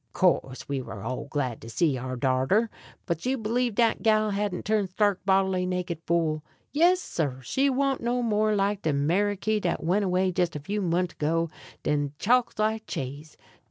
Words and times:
Course 0.13 0.67
we 0.67 0.81
war 0.81 1.03
all 1.03 1.25
glad 1.25 1.61
to 1.61 1.69
see 1.69 1.95
our 1.95 2.15
darter. 2.15 2.71
But 3.05 3.23
you 3.27 3.37
b'l'eve 3.37 3.75
dat 3.75 4.01
gal 4.01 4.31
hadn't 4.31 4.65
turned 4.65 4.89
stark 4.89 5.23
bodily 5.27 5.67
naked 5.67 6.01
fool? 6.07 6.43
Yes, 6.73 6.99
sir; 6.99 7.39
she 7.43 7.69
wa'n't 7.69 8.01
no 8.01 8.23
more 8.23 8.55
like 8.55 8.81
de 8.81 8.93
Meriky 8.93 9.59
dat 9.61 9.83
went 9.83 10.03
away 10.03 10.33
jes' 10.35 10.55
a 10.55 10.59
few 10.59 10.81
munts 10.81 11.11
ago 11.13 11.51
dan 11.83 12.13
chalk's 12.17 12.57
like 12.57 12.87
cheese. 12.87 13.37